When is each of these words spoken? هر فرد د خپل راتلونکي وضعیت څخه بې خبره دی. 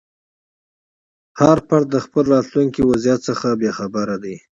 هر 1.39 1.57
فرد 1.67 1.87
د 1.91 1.97
خپل 2.05 2.23
راتلونکي 2.35 2.81
وضعیت 2.89 3.21
څخه 3.29 3.47
بې 3.61 3.71
خبره 3.77 4.15
دی. 4.23 4.35